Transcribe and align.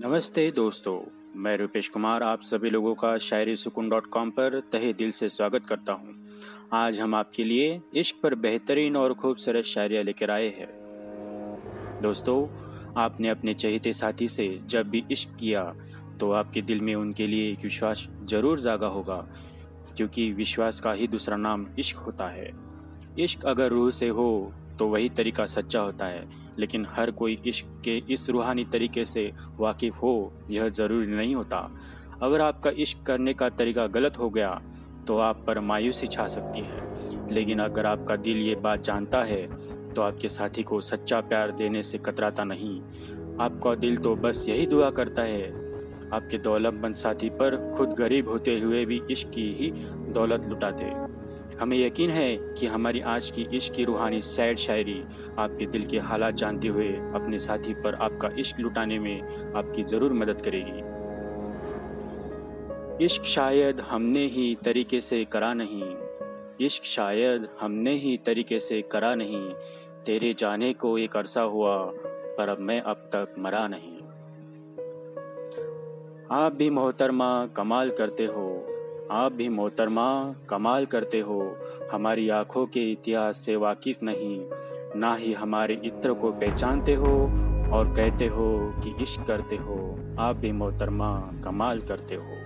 नमस्ते 0.00 0.50
दोस्तों, 0.56 1.00
मैं 1.36 1.56
रूपेश 1.58 1.88
कुमार 1.88 2.22
आप 2.22 2.42
सभी 2.42 2.70
लोगों 2.70 2.94
का 2.94 3.16
शायरी 3.18 3.56
सुकून 3.56 3.88
डॉट 3.88 4.06
कॉम 4.06 4.30
पर 4.30 4.58
तहे 4.72 4.92
दिल 4.92 5.10
से 5.10 5.28
स्वागत 5.28 5.66
करता 5.68 5.92
हूँ। 5.92 6.14
आज 6.72 7.00
हम 7.00 7.14
आपके 7.14 7.44
लिए 7.44 7.80
इश्क 7.94 8.20
पर 8.22 8.34
बेहतरीन 8.36 8.96
और 8.96 9.14
खूबसूरत 9.14 9.64
शायरियाँ 9.64 10.02
लेकर 10.04 10.30
आए 10.30 10.48
हैं 10.58 10.68
दोस्तों, 12.02 12.46
आपने 12.96 13.28
अपने 13.28 13.54
चहेते 13.54 13.92
साथी 13.92 14.28
से 14.28 14.48
जब 14.66 14.88
भी 14.90 15.04
इश्क 15.10 15.36
किया 15.40 15.64
तो 16.20 16.30
आपके 16.32 16.62
दिल 16.62 16.80
में 16.80 16.94
उनके 16.94 17.26
लिए 17.26 17.50
एक 17.52 17.64
विश्वास 17.64 18.08
ज़रूर 18.24 18.60
जागा 18.60 18.86
होगा, 18.86 19.24
क्योंकि 19.96 20.30
विश्वास 20.32 20.80
का 20.80 20.92
ही 20.92 21.06
दूसरा 21.08 21.36
नाम 21.38 21.66
इश्क 21.78 21.98
होता 21.98 22.28
है 22.30 22.50
इश्क 23.18 23.44
अगर 23.46 23.70
रूह 23.70 23.90
से 23.90 24.08
हो 24.08 24.30
तो 24.80 24.86
वही 24.86 25.08
तरीका 25.08 25.44
सच्चा 25.46 25.80
होता 25.80 26.06
है। 26.06 26.28
लेकिन 26.58 26.86
हर 26.88 27.10
कोई 27.10 27.38
इश्क 27.46 27.80
के 27.84 27.96
इस 28.10 28.28
रूहानी 28.30 28.64
तरीके 28.64 29.04
से 29.04 29.30
वाकिफ 29.58 30.02
हो, 30.02 30.32
यह 30.50 30.68
ज़रूरी 30.68 31.06
नहीं 31.06 31.34
होता। 31.34 31.58
अगर 32.22 32.40
आपका 32.40 32.70
इश्क 32.78 33.02
करने 33.06 33.34
का 33.34 33.48
तरीका 33.48 33.86
गलत 33.86 34.18
हो 34.18 34.30
गया 34.30 34.60
तो 35.06 35.18
आप 35.18 35.44
पर 35.46 35.60
मायूसी 35.60 36.06
छा 36.06 36.26
सकती 36.28 36.60
है। 36.60 37.32
लेकिन 37.32 37.58
अगर 37.58 37.86
आपका 37.86 38.16
दिल 38.16 38.36
ये 38.36 38.54
बात 38.54 38.82
जानता 38.82 39.22
है 39.22 39.46
तो 39.92 40.02
आपके 40.02 40.28
साथी 40.28 40.62
को 40.62 40.80
सच्चा 40.80 41.20
प्यार 41.20 41.50
देने 41.52 41.82
से 41.82 41.98
कतराता 41.98 42.44
नहीं। 42.44 42.80
आपका 43.40 43.74
दिल 43.74 43.96
तो 43.96 44.14
बस 44.16 44.44
यही 44.48 44.66
दुआ 44.66 44.90
करता 44.90 45.22
है। 45.22 45.48
आपके 46.10 46.38
दौलतमंद 46.38 46.94
साथी 46.94 47.30
पर 47.30 47.56
खुद 47.76 47.88
गरीब 47.88 48.28
होते 48.28 48.58
हुए 48.60 48.84
भी 48.84 49.00
इश्क 49.10 49.30
की 49.30 49.50
ही 49.52 49.70
दौलत 50.12 50.46
लुटाते। 50.46 51.19
हमें 51.60 51.76
यकीन 51.78 52.10
है 52.10 52.36
कि 52.36 52.66
हमारी 52.66 53.00
आज 53.00 53.30
की 53.30 53.42
इश्क 53.56 53.74
की 53.74 53.84
रूहानी 53.84 54.20
सैड 54.22 54.58
शायरी 54.58 55.02
आपके 55.38 55.66
दिल 55.66 55.86
के 55.86 55.98
हालात 55.98 56.34
जानते 56.34 56.68
हुए 56.68 56.88
अपने 56.88 57.38
साथी 57.38 57.74
पर 57.74 57.94
आपका 57.94 58.30
इश्क 58.38 58.60
लुटाने 58.60 58.98
में 58.98 59.22
आपकी 59.56 59.82
ज़रूर 59.82 60.12
मदद 60.12 60.40
करेगी। 60.40 60.80
इश्क 63.04 63.24
शायद 63.24 63.80
हमने 63.80 64.26
ही 64.26 64.54
तरीके 64.64 65.00
से 65.00 65.24
करा 65.24 65.54
नहीं। 65.54 65.94
इश्क 66.60 66.84
शायद 66.84 67.48
हमने 67.60 67.94
ही 67.94 68.16
तरीके 68.16 68.60
से 68.60 68.82
करा 68.82 69.14
नहीं। 69.14 69.50
तेरे 70.06 70.34
जाने 70.38 70.72
को 70.72 70.98
एक 70.98 71.16
अरसा 71.16 71.42
हुआ, 71.42 71.76
पर 72.06 72.48
अब 72.48 72.58
मैं 72.58 72.80
अब 72.80 72.96
तक 72.96 73.34
मरा 73.38 73.68
नहीं। 73.68 73.98
आप 76.32 76.54
भी 76.54 76.70
मोहतरमा 76.70 77.46
कमाल 77.46 77.90
करते 77.90 78.24
हो 78.24 78.69
आप 79.12 79.32
भी 79.32 79.48
मोहतरमा 79.48 80.34
कमाल 80.50 80.86
करते 80.86 81.20
हो। 81.20 81.56
हमारी 81.92 82.28
आँखों 82.28 82.66
के 82.66 82.80
इतिहास 82.92 83.36
से 83.36 83.56
वाकिफ 83.56 84.02
नहीं। 84.02 84.44
ना 85.00 85.14
ही 85.14 85.32
हमारे 85.32 85.80
इत्र 85.84 86.12
को 86.12 86.32
पहचानते 86.32 86.94
हो 86.94 87.12
और 87.72 87.92
कहते 87.96 88.26
हो 88.26 88.74
कि 88.84 89.02
इश्क 89.02 89.26
करते 89.26 89.56
हो। 89.56 89.98
आप 90.18 90.36
भी 90.36 90.52
मोहतरमा 90.52 91.32
कमाल 91.44 91.80
करते 91.80 92.14
हो। 92.14 92.36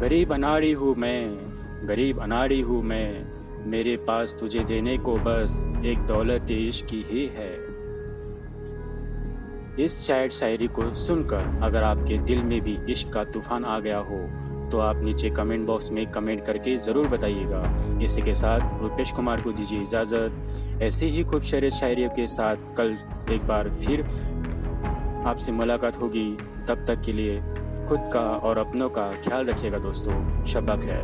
गरीब 0.00 0.32
अनाड़ी 0.32 0.72
हूँ 0.72 0.94
मैं, 0.96 1.36
गरीब 1.88 2.20
अनाड़ी 2.20 2.60
हूँ 2.60 2.82
मैं। 2.82 3.26
मेरे 3.70 3.96
पास 3.96 4.36
तुझे 4.40 4.60
देने 4.60 4.98
को 4.98 5.16
बस 5.16 5.82
एक 5.84 5.98
दौलत 5.98 6.50
इश्क 6.50 6.86
की 6.86 7.04
ही 7.06 7.26
है। 7.26 7.52
इस 9.84 10.06
शायद 10.06 10.30
शायरी 10.30 10.66
को 10.66 10.92
सुनकर 10.94 11.60
अगर 11.62 11.82
आपके 11.82 12.18
दिल 12.18 12.42
में 12.42 12.60
भी 12.60 12.78
इश्क 12.92 13.12
का 13.12 13.24
तूफ़ान 13.24 13.64
आ 13.64 13.78
गया 13.78 13.98
हो 13.98 14.53
तो 14.74 14.78
आप 14.80 14.96
नीचे 14.96 15.30
कमेंट 15.30 15.66
बॉक्स 15.66 15.90
में 15.90 16.10
कमेंट 16.10 16.44
करके 16.46 16.76
ज़रूर 16.76 17.08
बताइएगा। 17.08 17.98
इसी 18.04 18.22
के 18.22 18.34
साथ 18.34 18.80
रुपेश 18.82 19.10
कुमार 19.12 19.40
को 19.40 19.52
दीजिए 19.52 19.82
इजाज़त। 19.82 20.82
ऐसे 20.82 21.06
ही 21.06 21.22
खूब 21.22 21.32
खूबसूरत 21.32 21.72
शायरियों 21.72 22.10
के 22.10 22.26
साथ 22.26 22.56
कल 22.76 22.96
एक 23.32 23.46
बार 23.46 23.70
फिर 23.70 24.02
आपसे 25.26 25.52
मुलाकात 25.52 26.00
होगी। 26.00 26.36
तब 26.68 26.84
तक 26.88 27.00
के 27.00 27.12
लिए 27.12 27.36
खुद 27.88 28.10
का 28.12 28.20
और 28.20 28.58
अपनों 28.58 28.88
का 28.90 29.12
ख्याल 29.12 29.46
रखिएगा 29.46 29.78
दोस्तों। 29.78 30.44
शबक 30.44 30.84
है 30.84 31.02